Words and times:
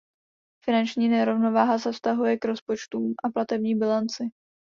Finanční 0.65 1.09
nerovnováha 1.09 1.79
se 1.79 1.91
vztahuje 1.91 2.37
k 2.37 2.45
rozpočtům 2.45 3.13
a 3.25 3.29
platební 3.29 3.75
bilanci. 3.75 4.29